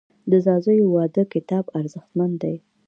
[0.31, 2.55] د ځاځیو واده کتاب ارزښتمن دی.